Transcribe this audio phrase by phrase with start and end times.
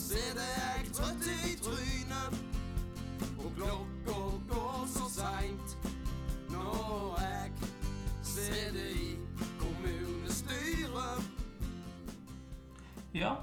[0.00, 2.38] sitter jeg trøtt i trynet.
[3.40, 4.16] Og klokka
[4.50, 5.76] går så seint
[6.50, 7.52] når jeg
[8.22, 9.12] sitter i
[9.60, 11.28] kommunestyret.
[13.14, 13.34] Ja,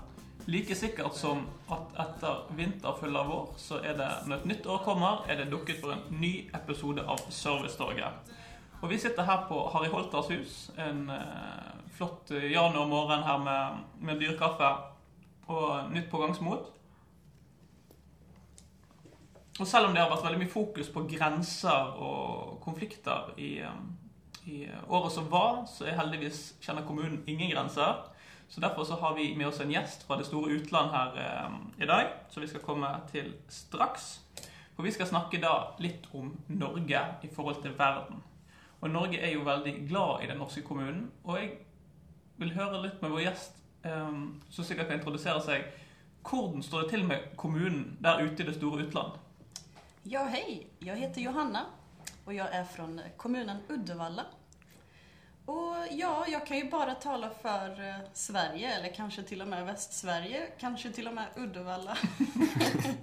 [0.47, 4.83] like sikkert som at etter vinter følger vår, så er det når et nytt år
[4.85, 8.35] kommer, er det dukket for en ny episode av Servicetorget.
[8.81, 14.21] Og vi sitter her på Harry Holters hus en eh, flott januarmorgen her med, med
[14.21, 14.69] dyrkaffe
[15.47, 16.73] og nytt pågangsmot.
[19.59, 23.79] Og selv om det har vært veldig mye fokus på grenser og konflikter i, eh,
[24.45, 28.05] i året som var, så er heldigvis kjenner kommunen ingen grenser.
[28.49, 31.83] Så Derfor så har vi med oss en gjest fra det store utland her eh,
[31.83, 34.21] i dag, som vi skal komme til straks.
[34.75, 38.23] For vi skal snakke da litt om Norge i forhold til verden.
[38.81, 41.11] Og Norge er jo veldig glad i den norske kommunen.
[41.23, 41.51] Og jeg
[42.37, 45.67] vil høre litt med vår gjest, eh, som sikkert kan introdusere seg.
[46.27, 49.19] Hvordan står det til med kommunen der ute i det store utland?
[50.07, 50.67] Ja, hei.
[50.83, 51.67] Jeg heter Johanna
[52.27, 54.25] og jeg er fra kommunen Uddevalla.
[55.47, 59.63] Og ja, jeg kan jo bare tale för eh, Sverige, eller kanskje til og med
[59.65, 61.95] Västsverige, Kanskje til og med Uddevalla.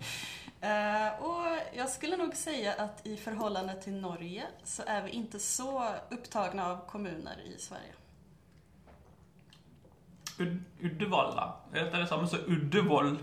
[1.29, 5.71] og jeg skulle nok si at i förhållande til Norge så er vi ikke så
[6.13, 8.04] opptatt av kommuner i Sverige.
[10.39, 11.47] Ud Uddevalla.
[11.73, 13.15] Er dette det samme som Uddevoll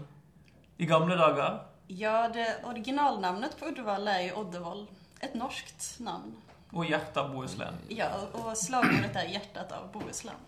[0.78, 1.60] i gamle dager?
[1.88, 4.86] Ja, det originalnavnet på Uddevalla er jo Oddevoll.
[5.22, 6.34] Et norskt navn.
[6.72, 7.82] Og hjertet av Bohuslän.
[7.92, 10.40] Ja, og slagordet er 'Hjertet av Bohuslän.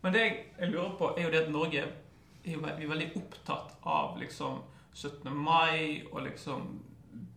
[0.00, 0.20] Men det
[0.58, 1.84] jeg, lurer på, er jo det at Norge
[2.44, 4.62] vi er veldig opptatt av liksom
[4.94, 5.36] 17.
[5.36, 6.80] mai og liksom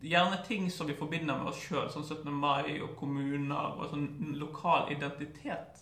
[0.03, 2.31] Gjerne ting som vi forbinder med oss sjøl, sånn 17.
[2.31, 5.79] mai og kommuner og sånn lokal identitet.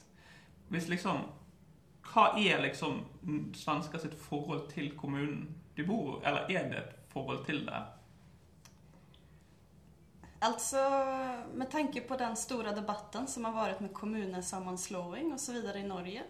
[0.69, 1.23] Hvis liksom
[2.11, 3.05] Hva er liksom
[3.55, 6.25] svensker sitt forhold til kommunen de bor i?
[6.27, 7.81] Eller er det et forhold til det?
[10.41, 10.81] Alltså,
[11.53, 15.59] med tanke på den store debatten som har vært med kommunsammanslagning osv.
[15.75, 16.23] i Norge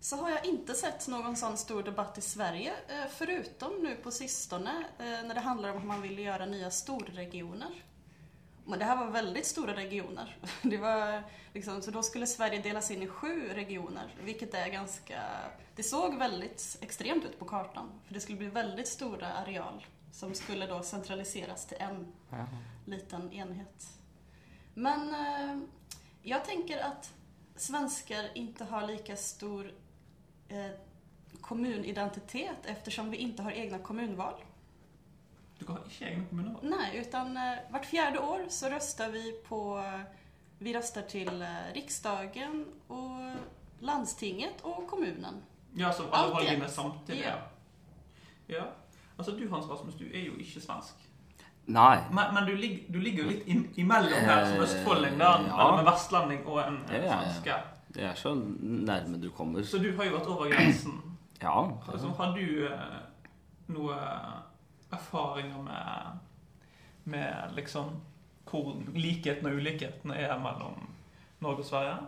[0.00, 4.12] så har jeg ikke sett noen sånn stor debatt i Sverige, eh, förutom nu på
[4.14, 7.74] sistone når det handler om at man vil gjøre nya storregioner.
[8.66, 10.36] Men det här var väldigt stora regioner.
[10.62, 11.22] Det var
[11.54, 15.22] liksom, så då skulle Sverige delas in i sju regioner, vilket är ganska...
[15.74, 20.34] Det såg väldigt extremt ut på kartan, för det skulle bli väldigt stora areal som
[20.34, 22.12] skulle då centraliseras till en
[22.84, 23.88] liten enhet.
[24.74, 25.58] Men eh,
[26.22, 27.14] jag tänker att
[27.56, 29.72] svenskar inte har lika stor
[30.48, 30.70] eh,
[31.40, 34.34] kommunidentitet eftersom vi inte har egna kommunval.
[35.58, 36.64] Du har ikke egne kommunevalg?
[36.68, 39.82] Nej, utan eh, vart fjärde år så röstar vi på...
[40.58, 43.20] Vi röstar till eh, riksdagen och
[43.80, 45.34] landstinget och kommunen.
[45.74, 47.24] Ja, så alle Alt valgene samtidig?
[47.24, 47.36] Ja.
[48.46, 48.62] ja.
[49.16, 50.94] Altså, du Hans Rasmus, du er jo ikke svensk.
[51.66, 51.98] Nei.
[52.12, 55.24] Men, men du, ligger, du ligger jo litt in, imellom her, som Eh, østfolding, da.
[55.24, 55.56] ja.
[55.60, 57.18] Eller med vestlending og en, en Ja, ja, ja.
[57.22, 57.56] svenske.
[57.96, 59.62] Det er så nærme du kommer.
[59.64, 61.00] Så du har jo vært over grensen.
[61.42, 61.56] Ja.
[61.92, 63.00] Altså, har du eh,
[63.68, 63.96] noe
[64.96, 66.20] erfaringer med,
[67.12, 67.96] med liksom
[68.46, 70.84] hvor likhetene og ulikhetene er mellom
[71.42, 71.98] Norge og Sverige?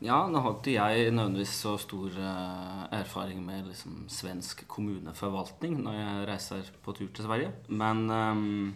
[0.00, 5.98] ja, nå har ikke jeg nødvendigvis så stor eh, erfaring med liksom, svensk kommuneforvaltning når
[5.98, 7.50] jeg reiser på tur til Sverige.
[7.68, 8.70] Men um,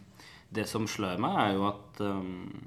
[0.53, 2.66] det som slår meg, er jo at, um,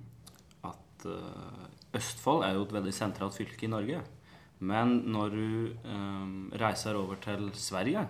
[0.66, 4.02] at uh, Østfold er jo et veldig sentralt fylke i Norge.
[4.58, 5.48] Men når du
[5.86, 8.08] um, reiser over til Sverige,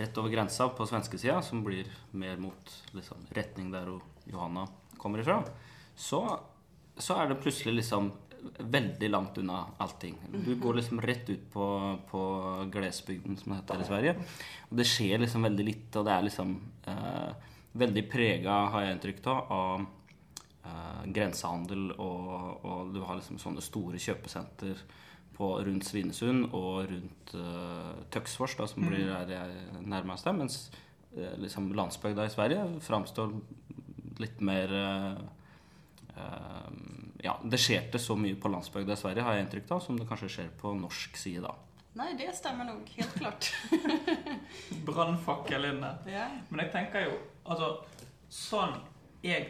[0.00, 3.90] rett over grensa på svenskesida, som blir mer mot liksom, retning der
[4.26, 4.66] Johanna
[4.98, 5.42] kommer ifra,
[5.96, 6.22] så,
[6.96, 8.12] så er det plutselig liksom
[8.58, 10.16] veldig langt unna allting.
[10.46, 12.22] Du går liksom rett ut på, på
[12.72, 14.14] Glesbygden, som det heter i Sverige.
[14.68, 16.52] Og det skjer liksom veldig lite, og det er liksom
[16.92, 17.48] eh,
[17.80, 19.86] veldig prega, har jeg inntrykk av, av
[20.66, 24.84] eh, grensehandel, og, og du har liksom sånne store kjøpesenter
[25.36, 30.58] på, rundt Svinesund og rundt uh, Tøksfors, da, som blir der jeg nærmest er, mens
[31.16, 33.34] uh, liksom landsbygda i Sverige framstår
[34.22, 35.18] litt mer uh,
[36.16, 36.70] eh,
[37.26, 39.98] Ja, det skjer ikke så mye på landsbygda i Sverige, har jeg inntrykk av, som
[39.98, 41.52] det kanskje skjer på norsk side, da.
[41.96, 42.88] Nei, det stemmer nok.
[42.96, 43.50] helt klart.
[44.88, 45.94] Brannfakkel inne.
[46.12, 46.28] ja.
[46.50, 47.14] Men jeg tenker jo
[47.46, 47.70] Altså,
[48.28, 48.74] sånn
[49.22, 49.46] jeg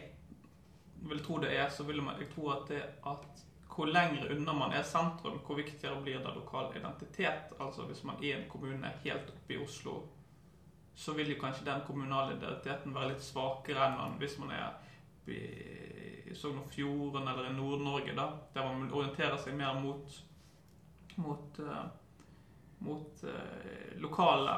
[1.09, 3.46] vil tro det er, så vil man, jeg tro at det at
[3.77, 7.53] hvor lenger unna man er sentrum, hvor viktigere blir det lokal identitet.
[7.61, 9.99] Altså hvis man er en kommune helt oppe i Oslo,
[10.97, 14.79] så vil jo kanskje den kommunale identiteten være litt svakere enn hvis man er
[15.29, 20.23] i Sogn og Fjorden eller i Nord-Norge, da, der man orienterer seg mer mot
[21.17, 21.85] mot, eh,
[22.85, 24.57] mot eh, lokale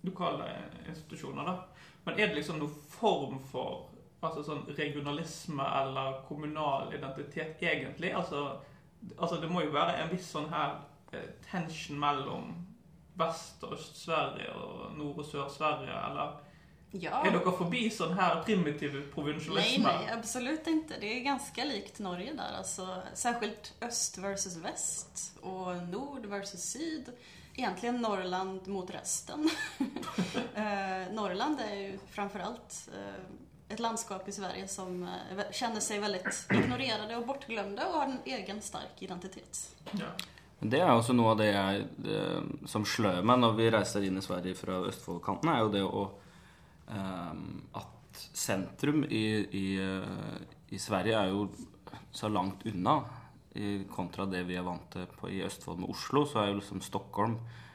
[0.00, 0.44] lokale
[0.88, 1.66] institusjoner, da.
[2.04, 3.90] Men er det liksom noen form for
[4.20, 8.12] altså sånn regionalisme eller kommunal identitet egentlig?
[8.16, 8.58] Altså,
[9.16, 10.76] altså det må jo være en viss sånn her
[11.12, 12.52] eh, tension mellom
[13.20, 16.38] Vest- og Øst-Sverige og Nord- og Sør-Sverige, eller
[16.92, 17.20] Ja.
[17.22, 20.98] er dere forbi sånn her primitiv Nej, Nei, nei, absolut ikke.
[21.00, 22.56] Det er ganske likt Norge der.
[22.58, 27.12] Altså, særskilt øst versus vest og nord versus syd.
[27.56, 29.48] Egentlig Norrland mot resten.
[30.54, 33.22] eh, Norrland er jo framförallt eh,
[33.70, 35.06] ett landskap i Sverige som
[35.50, 39.76] kjenner seg känner sig og ignorerade og bortglömda och har en egen sterk identitet.
[39.92, 40.06] Ja.
[40.60, 42.18] Det er også noe av det jeg det,
[42.68, 46.02] som slår meg når vi reiser inn i Sverige fra Østfoldkanten, er jo det å
[46.92, 49.24] ehm, At sentrum i,
[49.56, 51.46] i, eh, i Sverige er jo
[52.12, 53.00] så langt unna
[53.90, 56.26] kontra det vi er vant til på, i Østfold med Oslo.
[56.26, 57.69] Så er jo liksom Stockholm eh,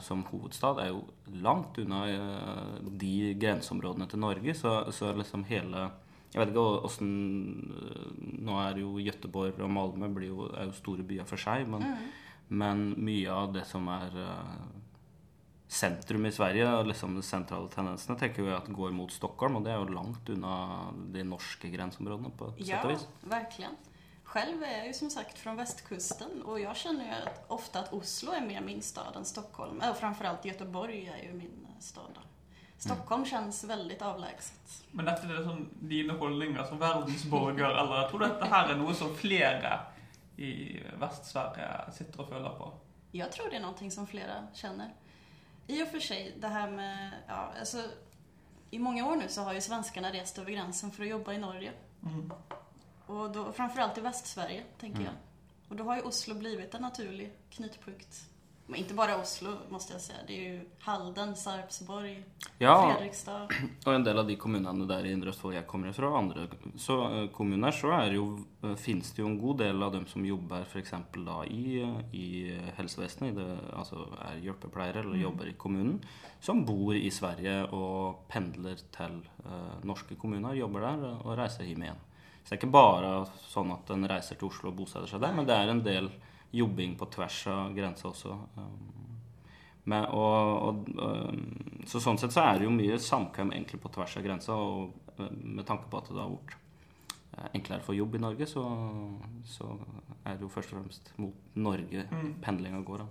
[0.00, 1.04] som hovedstad er jo
[1.42, 4.54] langt unna eh, de grenseområdene til Norge.
[4.54, 5.88] Så, så liksom hele
[6.34, 7.10] jeg vet ikke åssen
[8.44, 11.86] Nå er jo Gøteborg og Malmö blir jo, er jo store byer for seg, men,
[12.48, 14.66] men mye av det som er eh,
[15.66, 19.72] sentrum i Sverige, liksom de sentrale tendensene, tenker vi at går mot Stockholm, og det
[19.74, 20.54] er jo langt unna
[21.14, 23.06] de norske grenseområdene på et Ja, sett og vis.
[23.32, 23.78] verkligen.
[24.26, 27.92] Själv är jag ju som sagt från västkusten och jag känner ju att ofta att
[27.92, 29.82] Oslo är mer min stad än Stockholm.
[29.90, 32.10] Och framförallt Göteborg är ju min eh, stad.
[32.14, 32.20] Då.
[32.78, 34.84] Stockholm känns väldigt avlägset.
[34.90, 38.94] Men dette er sånn dine holdninger som verdensborger, eller jeg tror dette her er noe
[38.98, 39.72] som flere
[40.36, 40.50] i
[41.00, 42.72] Vest-Sverige sitter og føler på?
[43.12, 44.94] Jag tror det är någonting som flera känner.
[45.66, 47.12] I och för sig, det här med...
[47.28, 47.82] Ja, alltså,
[48.70, 51.38] I många år nu så har ju svenskarna rest över gränsen för att jobba i
[51.38, 51.72] Norge.
[52.02, 52.32] Mm.
[53.06, 55.06] Och då, framförallt i Västsverige, tänker Mm.
[55.12, 55.14] jag.
[55.70, 58.24] Och då har ju Oslo blivit en naturlig knutpunkt.
[58.68, 60.18] Men inte bara Oslo, måste jag säga.
[60.26, 62.24] Det är ju Halden, Sarpsborg,
[62.58, 63.48] Ja, Fredrikstad.
[63.86, 66.96] og en del av de kommunene der i Indre Østfold jeg kommer fra, andre så,
[67.12, 68.24] eh, kommuner, så er jo,
[68.64, 70.90] eh, finnes det jo en god del av dem som jobber f.eks.
[71.14, 71.78] da i,
[72.12, 72.26] i
[72.76, 76.00] helsevesenet, i det, altså er hjelpepleiere eller jobber i kommunen,
[76.40, 81.82] som bor i Sverige og pendler til eh, norske kommuner, jobber der og reiser hjem
[81.86, 82.02] igjen.
[82.46, 83.08] Så det er ikke bare
[83.50, 86.06] sånn at en reiser til Oslo og bosetter seg der, men det er en del
[86.54, 88.36] jobbing på tvers av grensa også.
[88.54, 89.16] Um,
[89.90, 93.90] men, og, og, um, så sånn sett så er det jo mye samkvem egentlig på
[93.96, 96.54] tvers av grensa, og uh, med tanke på at det har vært
[97.34, 98.62] uh, enklere for jobb i Norge, så,
[99.46, 99.72] så
[100.22, 102.32] er det jo først og fremst mot Norge Mm.
[102.46, 103.02] pendlinga går.
[103.02, 103.08] da.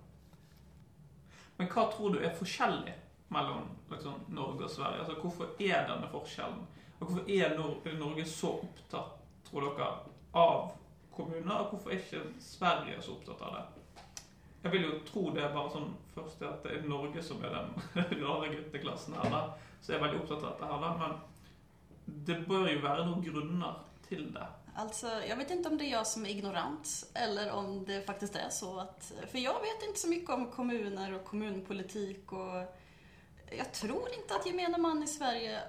[1.57, 2.95] Men hva tror du er forskjellig
[3.35, 5.03] mellom liksom, Norge og Sverige?
[5.03, 6.65] Altså, hvorfor er denne forskjellen?
[6.99, 7.55] Og hvorfor er
[7.99, 9.14] Norge så opptatt,
[9.49, 9.91] tror dere,
[10.33, 10.71] av
[11.15, 11.61] kommuner?
[11.61, 13.93] Og hvorfor er ikke Sverige så opptatt av det?
[14.65, 17.53] Jeg vil jo tro det er bare sånn først at det er Norge som er
[17.53, 17.75] den
[18.25, 19.41] rare gutteklassen her, da.
[19.79, 20.93] Så jeg er veldig opptatt av dette her, da.
[21.01, 24.47] Men det bør jo være noen grunner til det.
[24.77, 28.35] Alltså, jag vet inte om det är jag som är ignorant eller om det faktiskt
[28.35, 29.11] är så att...
[29.31, 32.75] För jag vet inte så mycket om kommuner och kommunpolitik och
[33.57, 35.61] jag tror inte att gemene man i Sverige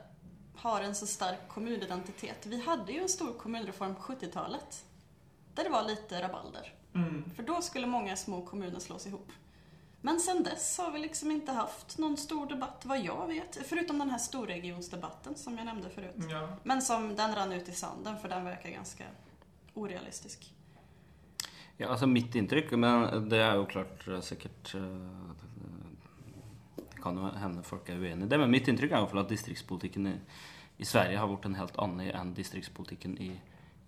[0.56, 2.46] har en så stark kommunidentitet.
[2.46, 4.84] Vi hade ju en stor kommunreform på 70-talet
[5.54, 6.74] där det var lite rabalder.
[6.94, 7.30] Mm.
[7.36, 9.32] För då skulle många små kommuner slås ihop.
[10.00, 13.58] Men sen dess har vi liksom inte haft någon stor debatt vad jag vet.
[13.66, 16.14] Förutom den här storregionsdebatten som jag nämnde förut.
[16.30, 16.48] Ja.
[16.62, 19.04] Men som den rann ut i sanden för den verkar ganska
[19.74, 20.52] orealistisk.
[21.76, 24.82] Ja, altså Mitt inntrykk, men det er jo klart sikkert eh,
[27.06, 29.22] kan jo hende folk er uenig i det, men mitt inntrykk er i hvert fall
[29.22, 30.16] at distriktspolitikken i,
[30.82, 33.30] i Sverige har vært en helt annen enn distriktspolitikken i,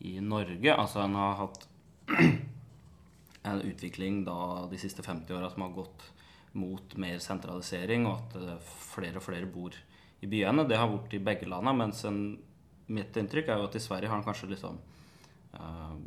[0.06, 0.74] i Norge.
[0.74, 1.66] Altså en har hatt
[3.48, 4.38] en utvikling da
[4.70, 6.06] de siste 50 åra som har gått
[6.58, 9.74] mot mer sentralisering, og at eh, flere og flere bor
[10.20, 10.66] i byene.
[10.68, 12.22] Det har vært i begge landa, mens en,
[12.94, 14.78] mitt inntrykk er jo at i Sverige har en kanskje liksom
[15.58, 15.98] uh,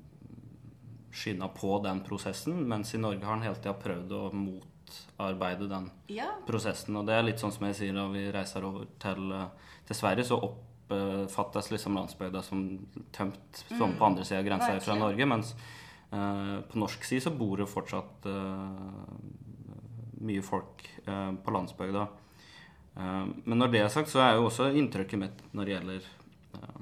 [1.13, 4.23] skynda på den prosessen, mens i Norge har en hele tida prøvd å
[4.91, 6.95] motarbeide den Ja, prosessen.
[6.97, 9.47] Og det er litt sånn som jeg sier da vi reiser over til, eh,
[9.87, 12.79] til Sverige, så oppfattes liksom landsbygda som
[13.11, 14.95] tømt sånn på andre sida av grensa fra.
[14.95, 15.55] Norge, mens
[16.11, 19.19] eh, på norsk side så bor det fortsatt eh,
[20.21, 22.07] mye folk eh, på landsbygda.
[22.97, 26.09] Eh, men når det er sagt, så er jo også inntrykket mitt når det gjelder
[26.55, 26.81] eh,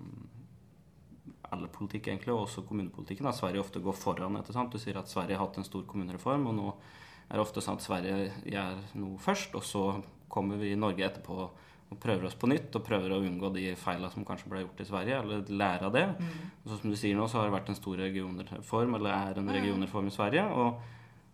[1.51, 4.37] alle politikk, egentlig, og også kommunepolitikken, at Sverige ofte går foran.
[4.45, 6.73] Du sier at Sverige har hatt en stor kommunereform, og nå
[7.29, 9.83] er det ofte sånn at Sverige gjør noe først, og så
[10.29, 11.49] kommer vi i Norge etterpå
[11.89, 14.81] og prøver oss på nytt og prøver å unngå de feilene som kanskje ble gjort
[14.83, 16.03] i Sverige, eller lære av det.
[16.61, 19.39] Og så som du sier nå, så har det vært en stor regionreform, eller er
[19.41, 20.43] en regionreform i Sverige.
[20.53, 20.83] Og,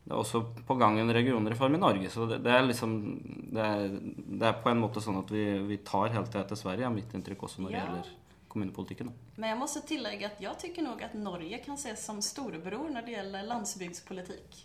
[0.05, 2.09] det er også på gang en regionreform i Norge.
[2.13, 2.91] Så det, det er liksom
[3.55, 6.59] det er, det er, på en måte sånn at vi, vi tar helt til etter
[6.59, 7.87] Sverige, er mitt inntrykk også når det Ja.
[7.89, 8.13] gjelder
[8.55, 9.09] kommunepolitikken.
[9.35, 12.87] Men Men må også tillegge at jeg tycker nok at Norge kan ses som storebror
[12.93, 14.61] når det gjelder landsbygdspolitik.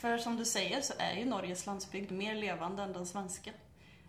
[0.00, 3.50] För som du säger så är ju Norges landsbygd mer levande än den svenska.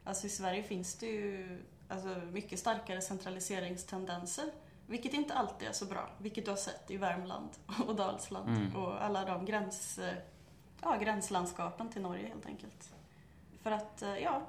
[0.03, 4.45] Alltså i Sverige finns det ju alltså, mycket starkare centraliseringstendenser.
[4.87, 6.09] Vilket inte alltid är så bra.
[6.17, 7.49] Vilket du har sett i Värmland
[7.87, 8.75] och Dalsland Mm.
[8.75, 9.99] och alla de gräns,
[10.81, 12.93] ja, gränslandskapen till Norge helt enkelt.
[13.63, 14.41] För att, eh, ja,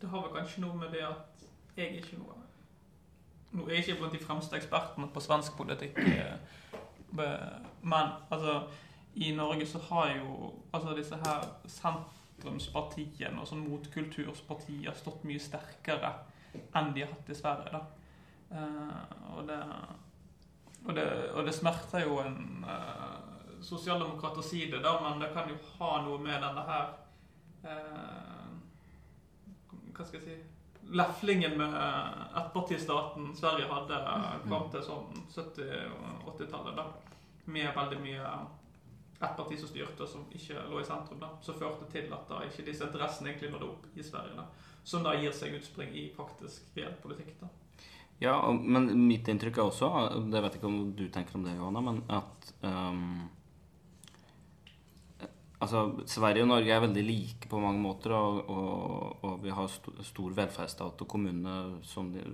[0.00, 1.42] Det har väl kanskje noe med det at
[1.76, 2.34] jeg ikke noe
[3.52, 6.34] Nå er jeg ikke blant de fremste ekspertene på svensk politikk, eh,
[7.82, 8.68] men altså
[9.14, 16.14] I Norge så har jo altså disse her sentrumspartiene og sånn motkulturspartier stått mye sterkere
[16.52, 17.72] enn de har hatt i Sverige.
[17.72, 17.82] da.
[18.52, 19.58] Uh, og, det,
[20.84, 25.30] og, det, og det smerter jo en uh, sosialdemokrat å si det, da, men det
[25.32, 26.90] kan jo ha noe med denne her
[27.64, 28.50] uh,
[29.92, 30.40] hva skal jeg si
[30.92, 31.74] Leflingen med
[32.36, 34.00] ettpartistaten Sverige hadde
[34.48, 36.74] fram til sånn 70- og 80-tallet.
[36.76, 36.88] da,
[37.54, 38.32] Med veldig mye
[39.22, 41.20] ettparti som styrte, som ikke lå i sentrum.
[41.20, 44.36] da, Som førte til at da ikke disse interessene egentlig nådde opp i Sverige.
[44.36, 44.46] da,
[44.84, 47.40] Som da gir seg utspring i faktisk reell politikk.
[47.40, 47.48] da.
[48.22, 49.88] Ja, men mitt inntrykk er også,
[50.30, 53.30] det vet jeg ikke om du tenker om det, Johanna, men at um,
[55.62, 59.68] Altså, Sverige og Norge er veldig like på mange måter, og, og, og vi har
[59.70, 62.24] st stor velferdsstat og kommunene som de,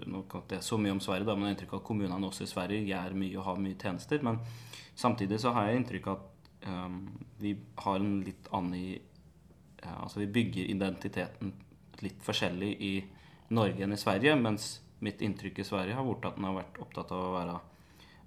[0.48, 2.48] det så mye om Sverige, da, men jeg har inntrykk av at kommunene også i
[2.54, 4.24] Sverige gjør mye og har mye tjenester.
[4.24, 4.40] Men
[4.96, 6.37] samtidig så har jeg inntrykk av at
[7.38, 7.52] vi
[7.84, 8.98] har en litt annen
[9.78, 11.52] Altså, vi bygger identiteten
[12.02, 12.92] litt forskjellig i
[13.54, 16.80] Norge enn i Sverige, mens mitt inntrykk i Sverige har vært at den har vært
[16.82, 17.54] opptatt av å være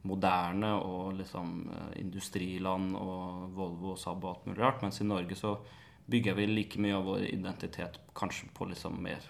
[0.08, 4.82] moderne og liksom eh, industriland og Volvo og Saab og alt mulig rart.
[4.82, 5.58] Mens i Norge så
[6.12, 9.30] bygger vi like mye av vår identitet kanskje på liksom mer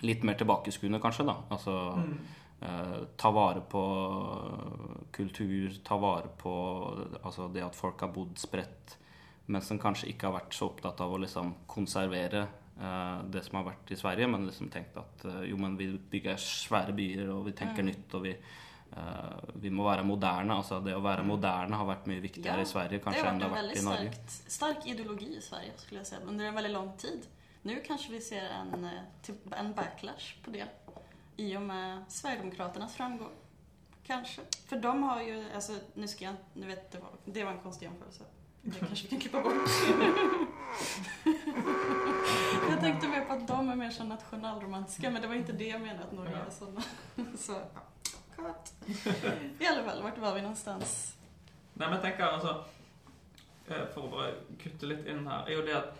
[0.00, 1.34] Litt mer tilbakeskuende, kanskje, da.
[1.52, 2.36] Altså eh,
[3.16, 3.82] ta vare på
[5.16, 6.52] kultur, ta vare på
[7.22, 8.96] altså det at folk har bodd spredt.
[9.46, 13.56] men som kanskje ikke har vært så opptatt av å liksom konservere eh, det som
[13.58, 17.32] har vært i Sverige, men liksom tenkt at eh, jo, men vi bygger svære byer,
[17.34, 20.54] og vi tenker nytt, og vi uh, vi må være moderne.
[20.54, 23.48] altså Det å være moderne har vært mye viktigere Ja, i Sverige kanskje enn det
[23.48, 24.06] har vært i Norge.
[24.06, 26.94] Det har vært en stark ideologi i Sverige skulle jeg si, under en veldig lang
[27.00, 27.28] tid.
[27.62, 30.64] Nu kanskje vi ser en, eh, en backlash på det
[31.40, 33.32] i och med Sverigedemokraternas framgång.
[34.06, 34.42] Kanske.
[34.66, 37.58] För de har ju, alltså nu ska jag nu vet det var, det var en
[37.58, 38.24] konstig jämförelse.
[38.62, 39.54] Det kanske vi kan klippa bort.
[42.70, 45.68] jag tänkte mer på att de är mer så nationalromantiska, men det var inte det
[45.68, 46.82] jag menade att Norge är sådana.
[47.38, 47.52] Så,
[48.36, 48.56] ja.
[49.58, 51.16] I alla fall, vart var vi någonstans?
[51.74, 52.64] Nei, men jeg tenker altså
[53.68, 55.99] eh, For å bare kutte litt inn her, er jo det at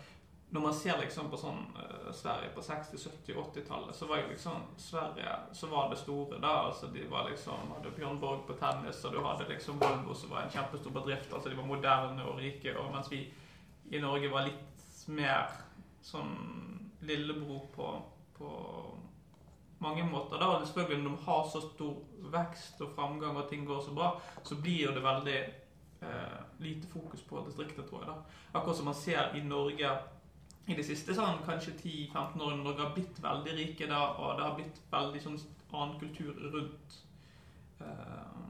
[0.53, 4.33] når man ser liksom på sånn uh, Sverige på 60-, 70-, 80-tallet, så var jo
[4.33, 6.51] liksom Sverige så var det store da.
[6.65, 10.33] altså De var liksom hadde Bjørn Borg på tennis, og du hadde liksom Volvo som
[10.35, 11.31] var en kjempestor bedrift.
[11.31, 12.75] altså De var moderne og rike.
[12.75, 13.23] og Mens vi
[13.95, 15.55] i Norge var litt mer
[16.03, 16.35] sånn
[17.07, 17.87] lillebror på,
[18.35, 18.53] på
[19.79, 20.35] mange måter.
[20.35, 23.95] da, og selvfølgelig Når de har så stor vekst og framgang og ting går så
[23.95, 25.41] bra, så blir det veldig
[26.01, 28.11] eh, lite fokus på distriktet, tror jeg.
[28.11, 28.41] da.
[28.59, 29.99] Akkurat som man ser i Norge
[30.69, 34.37] i det siste sånn, kanskje 10-15 år når Norge har blitt veldig rike da, og
[34.37, 35.39] det har blitt veldig sånn
[35.71, 36.99] annen kultur rundt.
[37.81, 38.41] uh,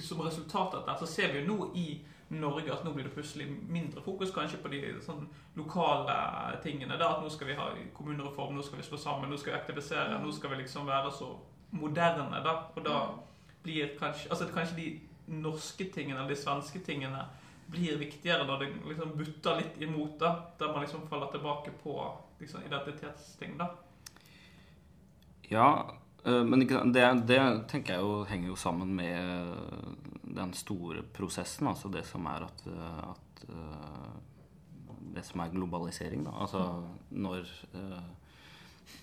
[0.00, 1.86] som resultat av dette, så ser vi jo nå i
[2.28, 6.16] Norge at nå blir det plutselig mindre fokus kanskje på de sånn lokale
[6.62, 6.98] tingene.
[6.98, 9.58] da, At nå skal vi ha kommunereform, nå skal vi slå sammen, nå skal vi
[9.58, 11.30] aktivisere, nå skal vi liksom være så
[11.70, 12.42] moderne.
[12.44, 12.98] da, Og da
[13.62, 17.24] blir kanskje altså kanskje de norske tingene eller de svenske tingene
[17.66, 21.96] blir viktigere når det liksom butter litt imot, da, der man liksom faller tilbake på
[22.40, 23.56] liksom, identitetsting.
[23.58, 23.70] da.
[25.48, 25.68] Ja,
[26.24, 29.42] eh, men det, det tenker jeg jo henger jo sammen med
[30.36, 31.68] den store prosessen.
[31.70, 34.14] Altså det som er at, eh, at eh,
[35.16, 36.32] Det som er globalisering, da.
[36.44, 36.60] Altså
[37.10, 38.02] når eh,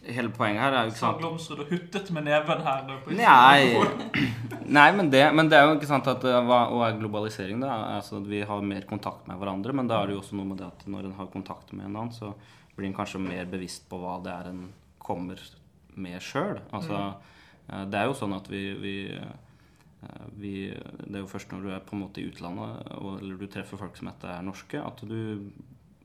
[0.04, 2.90] Hele poenget her er jo ikke sant Glomsrud og huttet med neven her.
[3.16, 3.84] Nei,
[4.78, 7.78] nei men, det, men det er jo ikke sant at eh, hva, er globalisering, da?
[8.00, 10.50] Altså at Vi har mer kontakt med hverandre, men da er det jo også noe
[10.50, 12.34] med det at når en har kontakt med en annen, så
[12.76, 14.66] blir en kanskje mer bevisst på hva det er en
[15.04, 15.40] kommer
[15.96, 16.60] med sjøl.
[16.76, 17.00] Altså,
[17.70, 17.88] mm.
[17.94, 21.72] det er jo sånn at vi, vi, eh, vi Det er jo først når du
[21.72, 25.06] er på en måte i utlandet, eller du treffer folk som heter er norske, at
[25.08, 25.48] du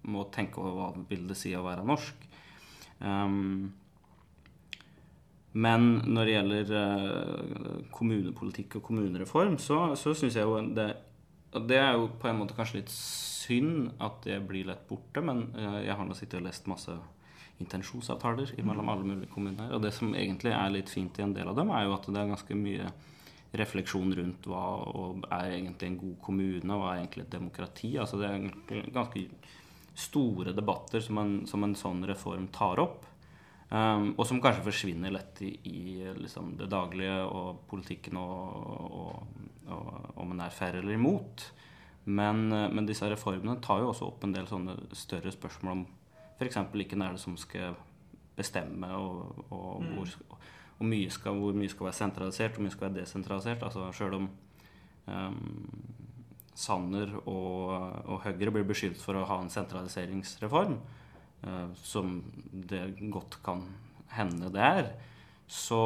[0.08, 2.27] må tenke over hva vil det si å være norsk.
[2.98, 3.72] Um,
[5.58, 10.90] men når det gjelder eh, kommunepolitikk og kommunereform, så, så syns jeg jo det
[11.48, 15.46] det er jo på en måte kanskje litt synd at det blir lett borte, men
[15.56, 16.96] eh, jeg har nå sittet og lest masse
[17.58, 19.72] intensjonsavtaler mellom alle mulige kommuner.
[19.74, 22.06] Og det som egentlig er litt fint i en del av dem, er jo at
[22.06, 22.90] det er ganske mye
[23.58, 24.64] refleksjon rundt hva
[25.40, 27.94] er egentlig en god kommune, hva er egentlig et demokrati.
[27.98, 29.24] Altså det er ganske
[29.98, 33.06] store debatter som en, som en sånn reform tar opp.
[33.68, 38.54] Um, og som kanskje forsvinner lett i, i liksom det daglige og politikken og,
[38.88, 39.90] og, og,
[40.22, 41.44] om en er for eller imot.
[42.08, 45.84] Men, uh, men, disse reformene tar jo også opp en del sånne større spørsmål om
[46.38, 46.62] f.eks.
[46.72, 47.76] hvilken er det som skal
[48.38, 49.92] bestemme, og, og mm.
[49.98, 50.16] hvor,
[50.86, 53.64] mye skal, hvor, mye skal, være sentralisert, hvor mye skal være desentralisert.
[53.66, 54.28] Altså Sjøl om
[55.10, 55.40] um,
[56.58, 57.70] Sanner og,
[58.10, 60.78] og Høyre blir beskyldt for å ha en sentraliseringsreform,
[61.42, 63.62] Eh, som det godt kan
[64.08, 64.88] hende det er,
[65.48, 65.78] så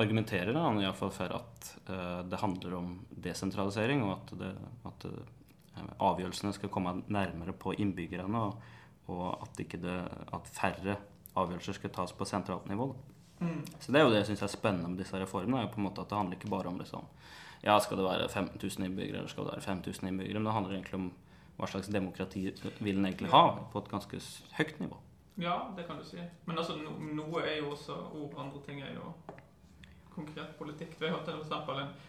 [0.00, 2.88] argumenterer han iallfall for at uh, det handler om
[3.22, 4.48] desentralisering, og at, det,
[4.90, 8.64] at uh, avgjørelsene skal komme nærmere på innbyggerne, og,
[9.14, 9.94] og at, det,
[10.34, 10.96] at, færre
[11.38, 12.88] avgjørelser skal tas på sentralt nivå.
[13.38, 13.62] Mm.
[13.78, 15.62] Så det er jo det jeg syns er spennende med disse reformene.
[15.62, 17.06] er på en måte at Det handler ikke bare om liksom,
[17.64, 20.76] ja, skal det være 5000 innbyggere eller skal det være 5000 innbyggere, men det handler
[20.76, 21.12] egentlig om
[21.56, 22.48] hva slags demokrati
[22.82, 24.20] vil en egentlig ha på et ganske
[24.58, 24.98] høyt nivå.
[25.40, 26.20] Ja, det kan du si.
[26.44, 29.12] Men altså, no, noe er jo også ord, andre ting er jo
[30.14, 30.94] konkret politikk.
[31.00, 31.50] Vi har hørt f.eks.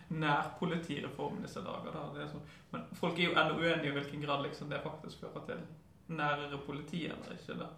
[0.09, 1.95] en nærpolitireform disse dager.
[1.95, 2.27] Da.
[2.29, 5.63] Så, men folk er jo ennå uenige i hvilken grad liksom, det faktisk fører til
[6.07, 7.57] nærere politi eller ikke.
[7.63, 7.71] Da.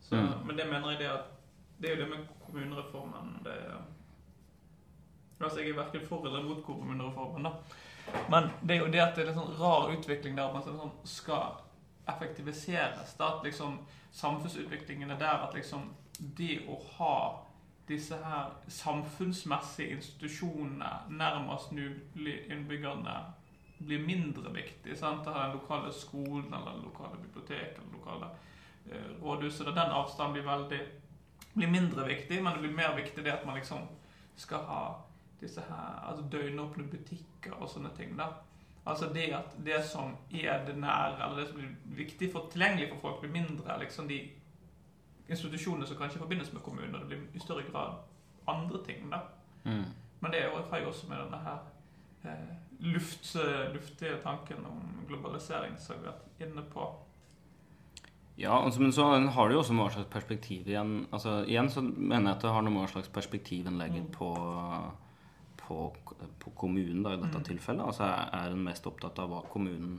[0.00, 0.46] Så, mm.
[0.46, 1.30] Men det mener jeg det at
[1.78, 3.78] det er jo det med kommunereformen det er,
[5.44, 7.52] Altså, Jeg er verken for eller mot kommunereformen, da.
[8.30, 10.94] Men det er jo det at det er en sånn rar utvikling der man sånn,
[11.04, 11.60] skal
[12.10, 13.14] effektiviseres.
[13.18, 13.78] Da, at liksom
[14.12, 17.16] samfunnsutviklingen er der at liksom det å ha
[17.88, 23.16] disse her samfunnsmessige institusjonene nærmest mulig innbyggerne
[23.82, 24.96] blir mindre viktig.
[24.98, 25.24] sant?
[25.24, 28.28] Det den lokale skolen eller den lokale biblioteket eller lokale
[28.90, 29.66] eh, rådhuset.
[29.66, 30.82] Den avstanden blir veldig
[31.54, 33.88] blir mindre viktig, men det blir mer viktig det at man liksom
[34.36, 34.82] skal ha
[35.42, 38.16] disse her altså døgnåpne butikker og sånne ting.
[38.18, 38.30] da.
[38.86, 42.88] Altså det at det som er det nære, eller det som blir viktig for tilgjengelig
[42.94, 44.20] for folk, blir mindre liksom de
[45.28, 48.00] institusjonene som kanskje forbindes med kommunen, og det blir i større grad
[48.48, 49.10] andre ting.
[49.10, 49.20] da.
[49.64, 49.84] Mm.
[50.20, 51.58] Men det har jo også med denne her
[52.24, 53.36] eh, luft,
[53.74, 56.90] luftige tanken om globalisering som vi har vært inne på.
[58.36, 61.68] Ja, altså, men så har det jo også med hva slags perspektiv igjen altså Igjen
[61.70, 64.12] så mener jeg at det har noe med hva slags perspektiv en legger mm.
[64.14, 64.30] på
[65.72, 67.46] på, på kommunen da, i dette mm.
[67.50, 67.84] tilfellet?
[67.88, 69.96] Altså Er en mest opptatt av hva kommunen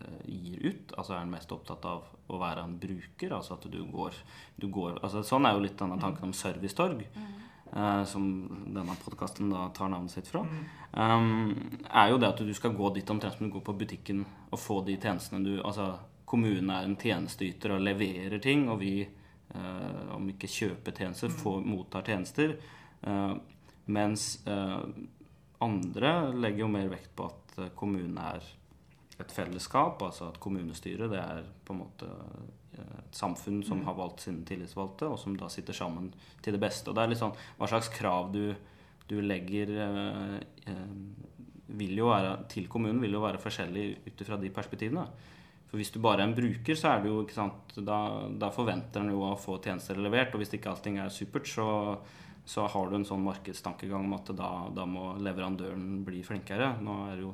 [0.00, 0.94] eh, gir ut?
[0.96, 3.34] Altså Er en mest opptatt av å være en bruker?
[3.34, 4.22] Altså at du går,
[4.56, 7.04] du går altså Sånn er jo litt denne tanken om servicetorg.
[7.16, 7.34] Mm.
[7.76, 10.40] Eh, som denne podkasten tar navnet sitt fra.
[10.46, 10.66] Mm.
[10.92, 14.22] Um, er jo det at du skal gå dit omtrent som du går på butikken
[14.48, 15.90] og få de tjenestene du Altså
[16.24, 21.36] kommunen er en tjenesteyter og leverer ting, og vi, eh, om ikke kjøper tjenester, mm.
[21.42, 22.56] får, mottar tjenester.
[23.06, 23.34] Uh,
[23.86, 24.78] mens eh,
[25.62, 28.44] andre legger jo mer vekt på at eh, kommunen er
[29.16, 32.08] et fellesskap, altså at kommunestyret det er på en måte
[32.76, 33.86] eh, et samfunn som mm.
[33.88, 36.10] har valgt sine tillitsvalgte, og som da sitter sammen
[36.44, 36.90] til det beste.
[36.90, 38.50] Og det er litt sånn hva slags krav du,
[39.06, 39.72] du legger
[42.06, 45.06] være, til kommunen vil jo være forskjellig ut ifra de perspektivene.
[45.66, 47.98] For hvis du bare er en bruker, så er det jo ikke sant, da,
[48.38, 50.34] da forventer en jo å få tjenester levert.
[50.34, 51.66] Og hvis ikke allting er supert, så
[52.46, 56.76] så har du en sånn markedstankegang om at da, da må leverandøren bli flinkere.
[56.78, 57.32] Nå er det jo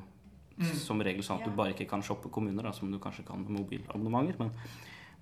[0.57, 0.71] mm.
[0.81, 3.45] som regel sånn at du bare ikke kan shoppe kommuner, da, som du kanskje kan
[3.45, 4.41] med mobilabonnementer.
[4.41, 4.55] Men,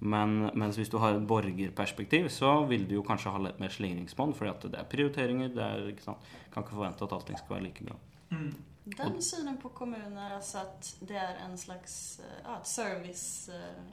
[0.00, 3.74] men, mens hvis du har et borgerperspektiv, så vil du jo kanskje ha litt mer
[3.74, 5.50] slingringsmonn, fordi at det er prioriteringer.
[5.56, 6.30] Det er, ikke sant?
[6.54, 7.98] Kan ikke forvente at allting skal være like bra.
[8.30, 8.50] Mm.
[8.96, 13.90] Den synen på kommuner, altså at det er en slags ja, service eh,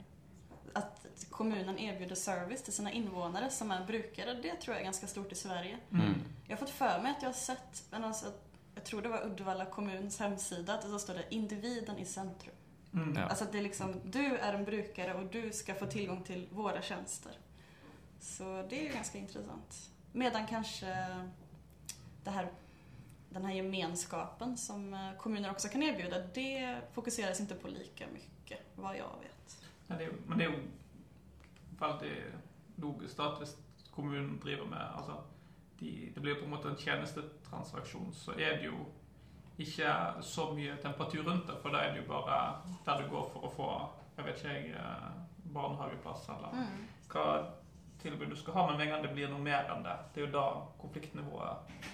[0.78, 5.06] att kommunen erbjuder service till sina invånare som är brukare, det tror jag är ganska
[5.06, 5.78] stort i Sverige.
[5.92, 6.14] Mm.
[6.46, 8.32] Jag har fått för mig att jag har sett, men alltså,
[8.74, 12.54] jag tror det var Uddevalla kommuns hemsida, att det står det individen i centrum.
[12.92, 13.14] Mm.
[13.16, 13.22] Ja.
[13.22, 16.48] Alltså att det är liksom, du är en brukare och du ska få tillgång till
[16.52, 17.32] våra tjänster.
[18.20, 19.90] Så det är ju ganska intressant.
[20.12, 20.86] Medan kanske
[22.24, 22.52] det här,
[23.30, 28.60] den här gemenskapen som eh, kommuner också kan erbjuda, det fokuseras inte på lika mycket,
[28.74, 29.37] vad jag vet.
[29.88, 30.60] Ja, det er, men det er jo
[31.80, 32.14] veldig
[32.82, 33.56] logisk at hvis
[33.94, 35.20] kommunen driver med altså,
[35.80, 38.86] de, Det blir på en måte en tjenestetransaksjon, så er det jo
[39.58, 41.56] ikke så mye temperatur rundt det.
[41.62, 42.38] For da er det jo bare
[42.86, 43.70] der du går for å få
[44.18, 46.78] jeg vet ikke jeg, eh, barnehageplass eller mm.
[47.12, 47.26] hva
[48.02, 48.66] tilbud du skal ha.
[48.66, 50.46] Men med en gang det blir noe mer enn det, det er jo da
[50.80, 51.86] konfliktnivået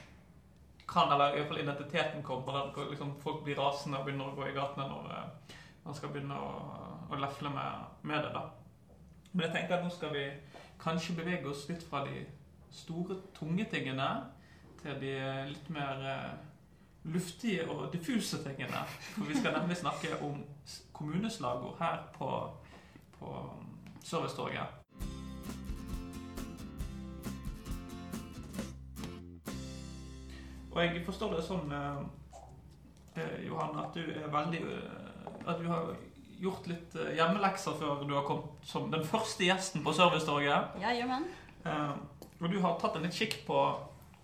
[0.89, 4.37] kan, eller i hvert fall identiteten kommer, der liksom folk blir rasende og begynner å
[4.37, 5.55] gå i gatene når eh,
[5.85, 6.51] man skal begynne å,
[7.15, 8.33] å lefle med, med det.
[8.35, 8.45] da.
[9.33, 10.25] Men jeg tenker at nå skal vi
[10.83, 12.25] kanskje bevege oss litt fra de
[12.75, 14.09] store, tunge tingene
[14.83, 15.15] til de
[15.51, 16.31] litt mer eh,
[17.05, 18.85] luftige og diffuse tingene.
[19.15, 20.45] For vi skal nemlig snakke om
[20.93, 22.31] kommuneslagord her på,
[23.19, 23.35] på
[24.05, 24.85] Servicetorget.
[30.75, 31.99] Og jeg forstår det sånn, eh,
[33.23, 35.01] eh, Johan, at du er veldig eh,
[35.47, 35.93] At du har
[36.41, 40.77] gjort litt eh, hjemmelekser før du har kommet som den første gjesten på Servicetorget.
[40.83, 41.27] Jajamän.
[41.65, 41.95] Eh,
[42.41, 43.59] og du har tatt en litt kikk på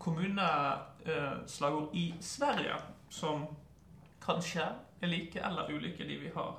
[0.01, 2.77] kommuneslagord i Sverige,
[3.13, 3.47] som
[4.25, 4.65] kanskje
[5.01, 6.57] er like eller ulike de vi har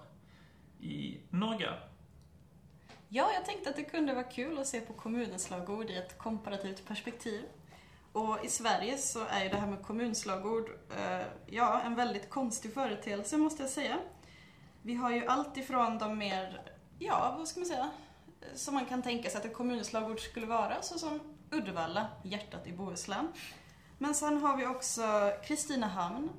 [0.82, 1.72] i Norge.
[3.12, 6.86] Ja, jeg tenkte at det kunne være kul å se på kommuneslagord i et komparativt
[6.88, 7.44] perspektiv.
[8.14, 12.74] Og i Sverige så er jo det her med kommunslagord, eh, ja, en veldig konstig
[12.74, 14.00] foreteelse, måtte jeg säga.
[14.84, 16.62] Vi har ju allt ifrån de mer,
[17.00, 17.90] ja, vad ska man säga,
[18.42, 21.20] eh, som man kan tänka sig att ett kommunslagord skulle vara, såsom
[21.52, 23.28] Uddevalla, hjärtat i Bohuslän.
[23.98, 26.30] Men sen har vi också Kristinehamn,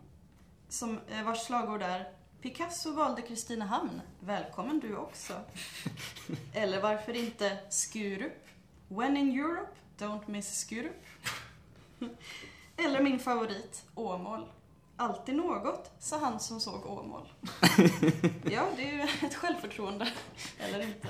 [0.69, 4.01] som, eh, vars slagord är Picasso valde Kristinehamn.
[4.21, 5.35] Välkommen du också.
[6.55, 8.49] Eller varför inte Skurup?
[8.89, 11.05] When in Europe, don't miss Skurup.
[12.77, 14.49] Eller min favorit, Åmål.
[14.97, 17.33] Alltid något, sa han som såg Åmål.
[18.51, 20.09] ja, det är ju ett självförtroende.
[20.59, 21.09] Eller inte.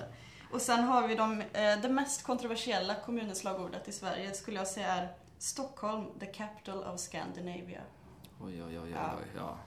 [0.51, 4.95] Och sen har vi de, eh, det mest kontroversiella kommunslagordet i Sverige skulle jag säga
[4.95, 7.81] är Stockholm, the capital of Scandinavia.
[8.40, 9.29] Oj, oj, oj, oj, oj.
[9.37, 9.59] ja.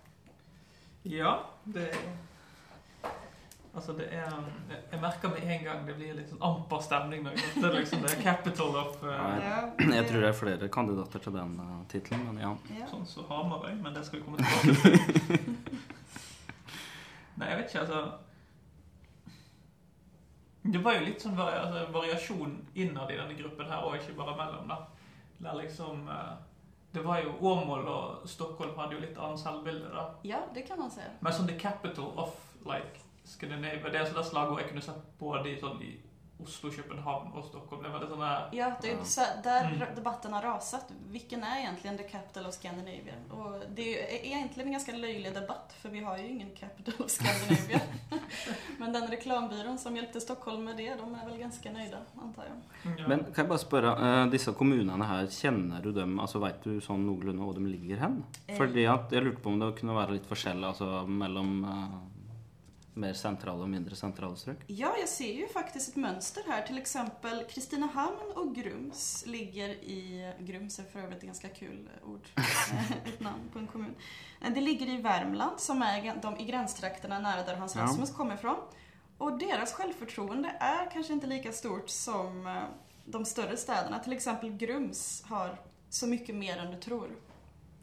[1.04, 1.96] Ja, det
[3.76, 4.32] Altså, det er
[4.92, 7.74] Jeg merker med en gang det blir litt sånn amper stemning når jeg det er
[7.76, 9.10] liksom det er capital of uh,
[9.44, 9.58] Ja,
[9.98, 12.54] Jeg tror det er flere kandidater til den uh, tittelen, men ja.
[12.80, 12.88] ja.
[12.92, 14.96] Sånn som Hamarøy, men det skal vi komme tilbake til.
[17.40, 18.00] Nei, jeg vet ikke, altså
[20.72, 24.16] Det var jo litt sånn vari altså, variasjon innad i denne gruppen her, og ikke
[24.22, 24.78] bare mellom, da.
[25.44, 26.38] Der liksom uh,
[26.96, 30.14] Det var jo Åmål og Stockholm hadde jo litt annet selvbilde, da.
[30.24, 31.04] ja, det kan man si.
[31.20, 35.50] Men sånn the capital of like Scandinavia Det er sånne slagord jeg kunne sett både
[35.50, 35.96] i, sånn, i
[36.44, 37.84] Oslo, København og Stockholm.
[37.84, 39.96] Det var sånn der Ja, det är så, där Mm.
[39.96, 40.92] debatten har rasat.
[41.10, 43.14] Vilken är egentligen the capital of Scandinavia?
[43.30, 46.94] Och det är egentlig egentligen en ganska löjlig debatt, för vi har ju ingen capital
[47.06, 47.80] of Scandinavia.
[48.78, 52.94] Men den reklambyrån som hjälpte Stockholm med det, de är väl ganska nöjda, antar jag.
[53.00, 53.08] ja.
[53.08, 56.82] Men kan jeg bare spørre, eh, disse kommunene her, kjenner du dem, altså vet du
[56.82, 58.24] sånn noenlunde hvor de ligger hen?
[58.48, 58.58] Eh.
[58.58, 61.96] Fordi at jeg lurte på om det kunne være litt forskjell altså, mellom eh,
[62.96, 64.64] mer sentrale og mindre sentrale strøk?
[64.72, 66.62] Ja, jeg ser jo faktisk et mønster her.
[66.68, 70.00] Til eksempel Kristinehamn og Grums ligger i...
[70.48, 71.82] Grums er for øvrig et ganske kul
[72.14, 72.32] ord.
[73.10, 73.94] et navn på en kommun.
[74.42, 77.84] Eh, Det ligger i Värmland, som er de, i grensetraktene nære der Hans Ja.
[77.84, 78.56] Rasmus kommer fra.
[79.20, 82.68] Og deres självförtroende er kanskje ikke lika stort som eh,
[83.06, 84.00] de større stedene.
[84.04, 85.58] Til eksempel Grums har
[85.90, 87.12] så mye mer enn du tror.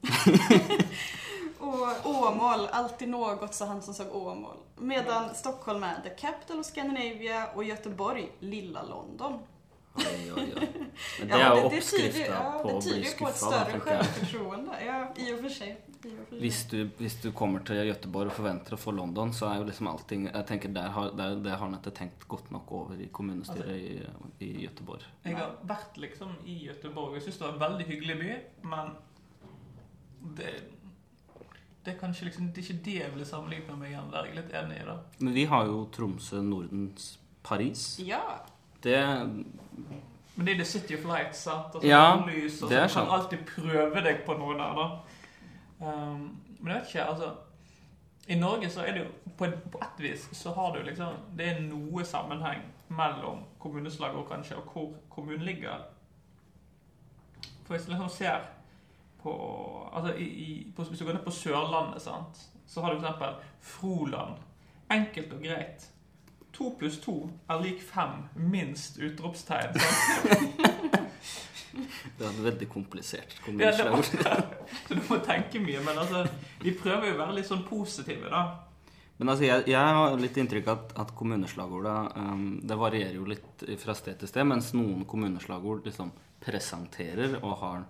[1.62, 4.56] och Åmål, alltid något, sa han som såg Åmål.
[4.76, 9.38] Medan Stockholm är the capital of Scandinavia och Göteborg, lilla London.
[9.94, 10.68] Oi, oi, oi.
[11.20, 13.16] Men Ja, det er jo det tyder, oppskrifta ja, på det å bli tyder ju
[13.18, 14.78] på da, större självförtroende.
[14.86, 15.80] Ja, i och för sig.
[16.04, 16.36] I och för.
[16.36, 19.68] Hvis du, hvis du kommer til Göteborg og forventer å få London, så er jo
[19.68, 23.00] liksom allting Jeg tenker der har, der, Det har han ikke tenkt godt nok over
[23.00, 24.00] i kommunestyret i,
[24.40, 25.04] i Göteborg.
[25.24, 27.16] Jeg har vært liksom i Göteborg.
[27.16, 28.32] og syns det var en veldig hyggelig by,
[28.72, 28.96] men
[30.36, 30.54] det,
[31.84, 33.76] det er kanskje liksom Det er ikke det jeg ville sammenligne.
[34.12, 34.96] Der er jeg litt enig i det.
[35.20, 38.00] Men vi har jo Tromsø, Nordens Paris.
[38.06, 38.20] Ja,
[38.82, 38.96] Det
[40.36, 41.74] Men det er The City of Lights, sant?
[41.74, 43.12] Og så Ja, lys, og det er så kan sant.
[43.12, 44.86] alltid prøve deg på noe der, da.
[45.86, 47.32] Um, men jeg vet ikke, altså
[48.28, 51.48] I Norge så er det jo på, på ett vis så har du liksom Det
[51.48, 55.82] er noe sammenheng mellom kommuneslagord, kanskje, og hvor kommunen ligger.
[57.64, 58.40] For hvis du liksom ser
[59.22, 59.32] på
[59.92, 63.34] Altså i, i, på, Hvis du går ned på Sørlandet, sant, så har du eksempel
[63.60, 64.40] Froland.
[64.90, 65.88] Enkelt og greit.
[66.52, 69.76] To pluss to er lik fem, minst utropstegn.
[72.18, 74.02] Det er veldig komplisert Ja, det var,
[74.88, 75.80] så du må tenke mye.
[75.84, 76.26] Men altså,
[76.60, 78.42] vi prøver jo å være litt sånn positive, da.
[79.16, 83.26] Men altså, jeg, jeg har litt inntrykk av at, at kommuneslagorda um, Det varierer jo
[83.28, 87.84] litt fra sted til sted, mens noen kommuneslagord liksom presenterer og har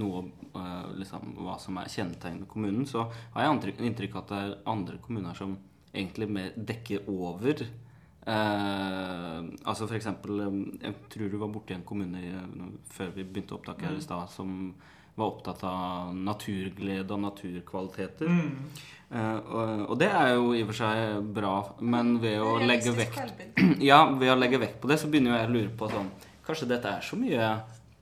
[0.00, 0.24] noe
[0.56, 4.58] uh, liksom, hva som er kjennetegnet kommunen, så har jeg inntrykk, inntrykk at det er
[4.74, 5.56] andre kommuner som
[5.94, 11.84] egentlig mer dekker over eh, altså for eksempel um, Jeg tror du var borti en
[11.86, 12.32] kommune i,
[12.90, 14.74] før vi begynte opptaket her i stad, som
[15.14, 18.26] var opptatt av naturglede og naturkvaliteter.
[18.26, 18.72] Mm.
[19.14, 21.54] Eh, og, og det er jo i og for seg bra,
[21.86, 23.22] men ved å legge vekt.
[23.90, 26.10] Ja, ved å legge vekt på det, så begynner jeg å lure på sånn
[26.44, 27.46] Kanskje dette er så mye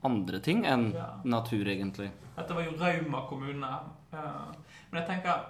[0.05, 1.09] andre ting enn Ja.
[1.25, 2.11] natur, egentlig.
[2.37, 3.69] Dette var jo Rauma kommune.
[4.13, 4.19] Eh,
[4.91, 5.45] Men jeg tenker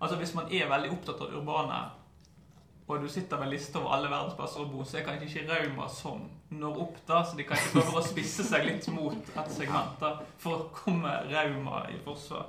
[0.00, 1.90] Altså Hvis man er veldig opptatt av urbane,
[2.88, 5.48] og du sitter med en liste over alle verdensplasser å bo, så er kanskje ikke
[5.48, 7.22] Rauma som når opp, da.
[7.24, 10.68] Så de kan ikke prøve å spisse seg litt mot et segment da, for å
[10.72, 12.44] komme Rauma i forsvar.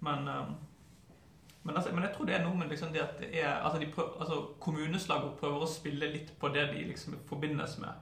[0.00, 0.44] Men eh,
[1.66, 3.78] men, altså, men jeg tror det er noe med liksom det at det er altså,
[3.80, 7.94] de prøver, altså kommuneslaget prøver å spille litt på det de liksom forbindes med.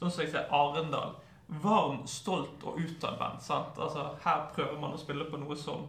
[0.00, 1.12] Sånn som jeg ser Arendal.
[1.50, 3.50] Varm, stolt og utadvendt.
[3.50, 5.88] Altså, her prøver man å spille på noe som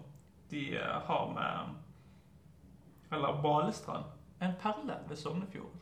[0.50, 1.76] de eh, har med
[3.12, 4.06] Eller Balestrand.
[4.42, 5.74] En perle ved Sognefjord.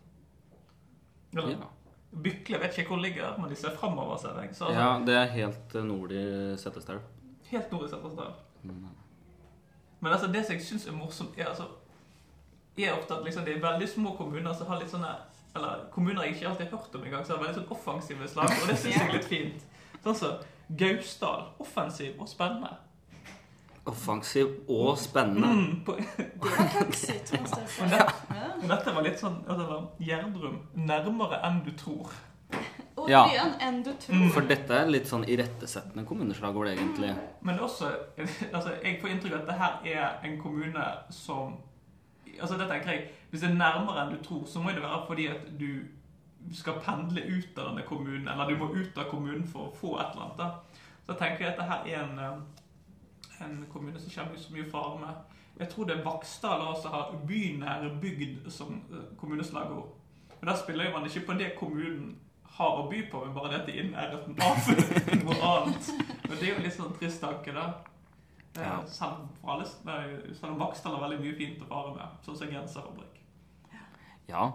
[1.33, 1.69] Eller Ja.
[2.09, 4.55] Bykle vet ikke hvor det ligger, men de ser framover, ser jeg.
[4.55, 6.23] Så, altså, ja, det er helt eh, nord i
[6.57, 6.99] Setesdal.
[7.51, 8.31] Helt nord i Setesdal.
[8.63, 8.87] Mm.
[9.99, 11.67] Men altså, det som jeg syns er morsomt, er altså
[12.77, 15.11] er ofte at liksom, det er veldig små kommuner som har litt sånne
[15.55, 18.53] Eller kommuner jeg ikke alltid har hørt om engang, som har veldig sånn offensive slag,
[18.61, 19.65] og det syns jeg er litt fint.
[20.03, 20.37] Sånn som
[20.69, 21.49] Gausdal.
[21.59, 22.75] Offensiv og spennende.
[23.89, 25.47] Offensiv og spennende.
[25.47, 27.19] Mm, på, Det var och säga.
[27.89, 28.51] det, Ja.
[28.61, 30.59] og dette var litt sånn altså, Gjerdrum.
[30.75, 32.11] Nærmere enn du tror.
[32.99, 33.23] Og ja.
[33.63, 34.15] enn du tror.
[34.19, 34.29] Mm.
[34.35, 37.15] For dette er litt sånn irettesettende kommuneslagord, egentlig.
[37.41, 37.89] Men det er også
[38.55, 41.57] altså, Jeg får inntrykk av at det her er en kommune som
[42.41, 45.05] Altså, det tenker jeg Hvis det er nærmere enn du tror, så må det være
[45.07, 45.69] fordi at du
[46.55, 49.97] skal pendle ut av denne kommunen, eller du må ut av kommunen for å få
[49.99, 50.37] et eller annet.
[50.37, 50.85] da.
[51.05, 54.71] Så tenker jeg at dette er en, eh, en kommune som kommer i så mye
[54.71, 55.37] fare med.
[55.59, 59.95] Jeg tror det er Vaksdal som har bynær bygd som eh, kommuneslagord.
[60.41, 63.59] Og da spiller man ikke på det kommunen har å by på, men bare det
[63.59, 64.69] at de er i nærheten av
[65.25, 65.91] noe annet.
[66.29, 67.67] Og det er jo litt sånn trist tanke, da.
[68.59, 68.81] Eh, Ja.
[68.87, 69.65] Selv, for alle,
[70.35, 73.21] selv om Vaksdal har veldig mye fint å fare med, sånn som genserfabrikk.
[74.29, 74.51] Ja.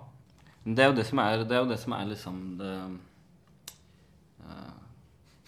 [0.65, 2.75] Men det er jo det som er, det er, jo det som er liksom det
[4.45, 4.77] uh,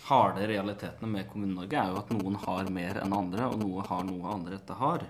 [0.09, 4.05] harde realitetene med Kommune-Norge, er jo at noen har mer enn andre, og noe har
[4.07, 5.07] noe andre ikke har.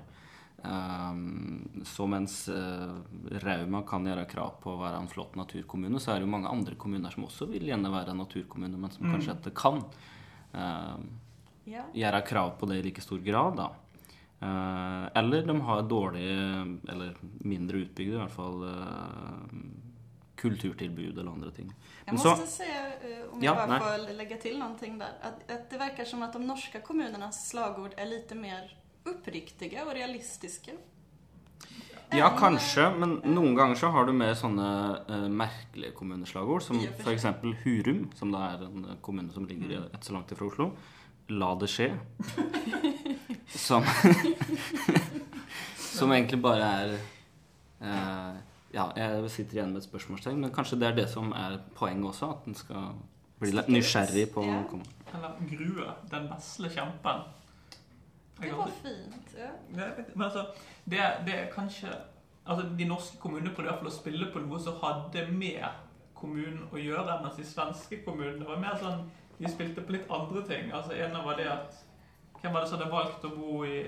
[0.66, 2.96] Um, så mens uh,
[3.42, 6.50] Rauma kan gjøre krav på å være en flott naturkommune, så er det jo mange
[6.50, 9.82] andre kommuner som også vil gjerne være naturkommune, men som kanskje ikke kan
[10.54, 11.06] um,
[11.66, 11.82] Ja.
[11.94, 13.56] gjøre krav på det i like stor grad.
[13.58, 13.72] da.
[14.40, 16.30] Eh, eller de har dårlig,
[16.88, 19.60] eller mindre utbygd i hvert fall, eh,
[20.36, 21.72] kulturtilbud eller andre ting.
[22.06, 25.70] Jeg måste säga, eh, om Ja, jeg bara får legge til noe der, at, at
[25.70, 28.68] det virker som at de norske kommunenes slagord er litt mer
[29.06, 30.76] oppriktige og realistiske.
[32.14, 34.66] Ja, kanskje, men noen ganger så har du mer sånne
[35.08, 37.24] uh, merkelige kommuneslagord, som f.eks.
[37.64, 40.70] Hurum, som da er en kommune som ligger ikke så langt fra Oslo.
[41.28, 41.88] La det skje.
[43.48, 43.84] Som
[45.96, 46.92] Som egentlig bare er
[47.80, 48.36] eh,
[48.74, 52.10] Ja, jeg sitter igjen med et spørsmålstegn, men kanskje det er det som er poenget
[52.10, 52.90] også, at en skal
[53.40, 54.60] bli litt nysgjerrig på Ja.
[55.14, 55.88] Eller Grue.
[56.10, 57.24] Den vesle kjempen.
[58.40, 59.32] Det var fint.
[59.38, 59.50] Ja.
[59.76, 60.46] Ja, Men altså,
[60.84, 61.88] det, det er kanskje
[62.46, 65.64] Altså, De norske kommunene prøvde i hvert fall å spille på noe som hadde med
[66.14, 69.02] kommunen å gjøre, mens de svenske kommunene var mer sånn
[69.38, 70.70] De spilte på litt andre ting.
[70.72, 71.82] Altså, En av var det at
[72.40, 73.80] Hvem var det som hadde valgt å bo i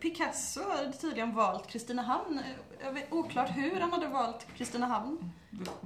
[0.00, 2.38] Picasso hadde tydligen valgt Kristinehamn.
[3.10, 5.16] Uklart hur han hadde valgt Kristinehamn.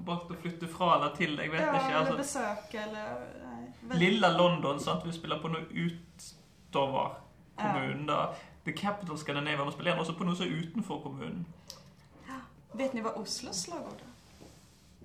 [0.05, 1.95] Valgt å flytte fra eller til, jeg vet Ja, ikke.
[2.03, 3.23] eller besøke, eller...
[3.88, 5.07] nei, Lilla London, sant?
[5.07, 7.16] Vi spiller på noe utover
[7.57, 8.05] kommunen.
[8.07, 8.35] da.
[8.66, 11.47] The Capital Scandinavia vi spiller også på noe som er utenfor kommunen.
[12.77, 14.47] Vet ni hva Oslos slagord da?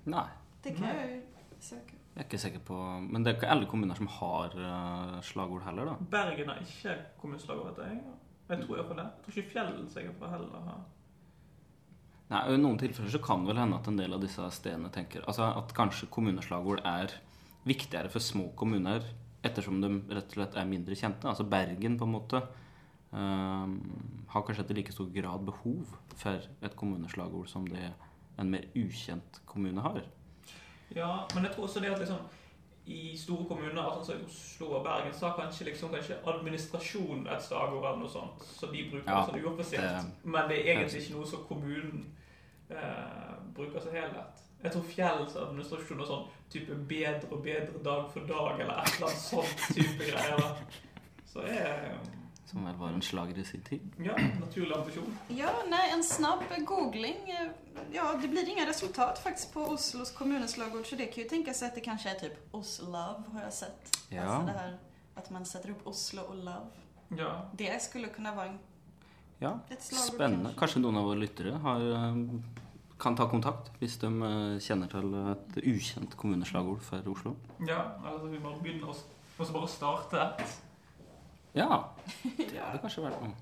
[0.04, 0.26] Nei.
[0.64, 1.22] Det kan ju
[1.60, 1.96] söka.
[2.12, 5.64] Jeg er ikke sikker på Men det er ikke alle kommuner som har eh, slagord
[5.64, 6.08] heller, da.
[6.12, 8.02] Bergen har ikke kommuneslagord, vet jeg.
[8.50, 9.06] Jeg tror iallfall det.
[9.06, 10.82] Jeg tror ikke Fjell sikkert for heller har
[12.32, 14.88] Nei, I noen tilfeller så kan det vel hende at en del av disse stedene
[14.92, 17.12] tenker altså at kanskje kommuneslagord er
[17.68, 19.04] viktigere for små kommuner
[19.44, 21.28] ettersom de rett og slett er mindre kjente.
[21.28, 22.40] Altså Bergen på en måte
[23.10, 23.74] um,
[24.32, 27.90] har kanskje ikke i like stor grad behov for et kommuneslagord som det
[28.40, 30.00] en mer ukjent kommune har.
[30.96, 32.22] Ja, men jeg tror også det at liksom
[32.84, 37.44] i store kommuner, sånn som Oslo og Bergen, så har kanskje, liksom, kanskje administrasjon et
[37.44, 40.08] slagord eller noe sånt, så de bruker Ja, det sånn uoffisielt.
[40.24, 42.08] Men det er egentlig ikke noe som kommunen
[42.70, 44.42] eh, bruker som helhet.
[44.62, 48.96] Jeg tror Fjells administrasjon og sånn type bedre og bedre dag for dag, eller et
[48.96, 50.50] eller annet sånt type greier.
[51.32, 51.94] Så er
[52.52, 53.80] Som vel var en slager i sin tid.
[54.04, 55.18] ja, naturlig ambisjon.
[55.32, 57.16] Ja, nei, en snabb googling.
[57.92, 61.74] Ja, det blir inga resultat faktisk på Oslos kommuneslagord så det kan jo tenkes at
[61.74, 63.94] det kanskje er typ Oslov har jeg sett.
[64.12, 64.26] Ja.
[64.26, 64.74] Altså det her
[65.16, 66.82] at man setter opp Oslo og Love.
[67.16, 67.32] Ja.
[67.58, 68.58] Det skulle kunne være en,
[69.42, 70.44] Ja, et slagord spennende.
[70.52, 70.58] kanske.
[70.60, 72.16] Kanskje noen av våre lyttere har, eh,
[73.00, 77.36] kan ta kontakt hvis de eh, kjenner til et ukjent kommuneslagord for Oslo.
[77.66, 77.80] ja.
[78.04, 80.60] altså vi bare begynner å bare starte et.
[81.54, 81.68] Ja,
[82.38, 83.34] det hadde kanskje vært noe.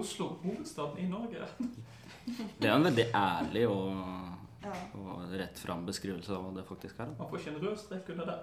[0.00, 1.48] Oslo, hovedstaden i Norge.
[2.62, 3.96] Det er en veldig ærlig og,
[4.62, 4.72] Ja.
[4.94, 7.08] og rett fram beskrivelse av hva det faktisk er.
[7.18, 8.36] Man får ikke en rød strek under det.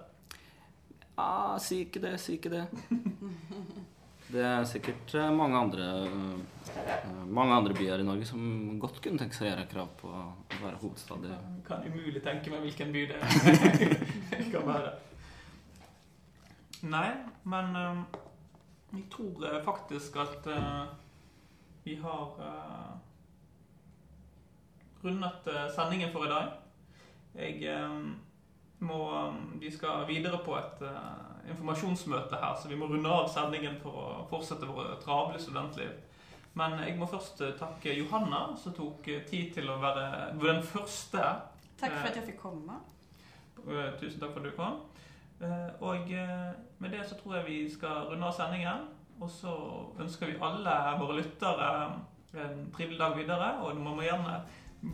[1.15, 2.65] Ja, si ikke det, si ikke det.
[4.29, 8.43] Det er sikkert eh, mange andre eh, Mange andre byer i Norge som
[8.77, 10.19] godt kunne tenke seg å gjøre krav på å
[10.59, 13.17] være hovedstad Jeg kan umulig tenke meg hvilken by det
[14.53, 14.91] kan være.
[16.93, 17.07] Nei,
[17.49, 18.03] men eh,
[18.93, 20.87] jeg tror eh, faktisk at uh,
[21.83, 22.97] vi har uh,
[25.03, 26.51] rundet uh, sendingen for i dag.
[27.35, 27.77] Jeg
[28.79, 30.81] må eh, Vi skal videre på et
[31.49, 35.91] informasjonsmøte her, så vi må runde av sendingen for å fortsette våre travle studentliv.
[36.57, 40.05] Men jeg må først takke Johanna, som tok tid til å være
[40.41, 41.21] den første
[41.79, 42.79] Takk for at jeg fikk komme.
[43.99, 44.81] Tusen takk for at du kom.
[45.41, 48.87] Eh, Og eh, med det så tror jeg vi skal runde av sendingen.
[49.19, 49.51] Og så
[49.99, 51.69] ønsker vi alle våre lyttere
[52.39, 53.51] en trivelig dag videre.
[53.63, 54.41] Og man må gjerne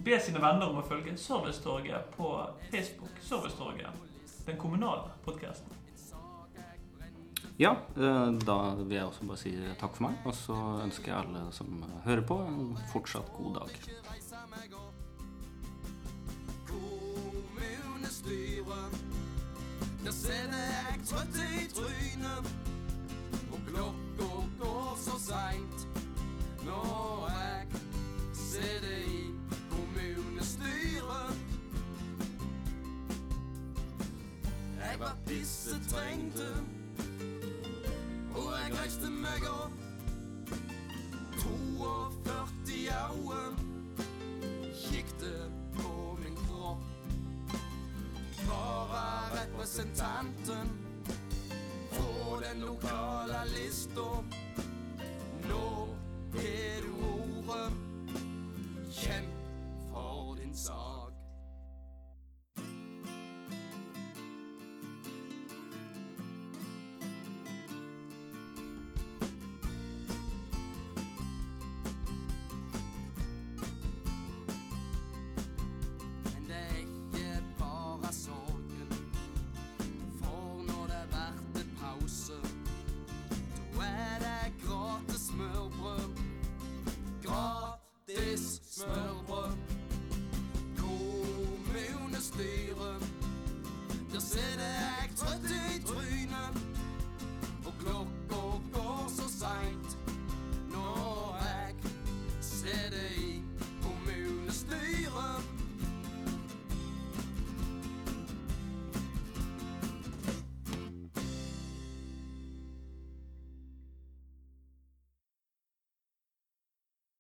[0.06, 2.32] be sine venner om å følge Servicetorget på
[2.72, 3.18] Facebook.
[3.22, 4.06] Servicetorget,
[4.46, 5.82] den kommunale podkasten.
[7.58, 10.18] Ja, eh, da vil jeg også bare si takk for meg.
[10.26, 13.78] Og så ønsker jeg alle som hører på, en fortsatt god dag.
[20.06, 22.56] Der sitter jeg trøtt i trynet,
[23.52, 24.28] og klokka
[24.60, 25.88] går så seint.
[26.66, 27.66] Når jeg
[28.34, 29.26] sitter i
[29.70, 31.38] kommunestyret.
[34.80, 36.50] Jeg var pissetrengte,
[38.36, 39.72] og jeg reiste meg opp.
[41.38, 42.90] 42
[43.32, 43.75] øyne
[48.50, 50.70] Vararepresentanten
[51.92, 54.24] på den lokale lista.